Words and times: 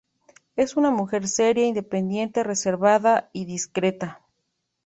Es 0.55 0.77
una 0.77 0.89
mujer 0.89 1.27
seria, 1.27 1.67
independiente, 1.67 2.41
reservada 2.43 3.29
y 3.33 3.45
discreta. 3.45 4.21